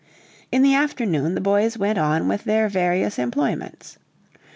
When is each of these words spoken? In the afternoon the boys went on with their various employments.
In 0.51 0.63
the 0.63 0.73
afternoon 0.73 1.35
the 1.35 1.41
boys 1.41 1.77
went 1.77 1.99
on 1.99 2.27
with 2.27 2.43
their 2.45 2.67
various 2.67 3.19
employments. 3.19 3.99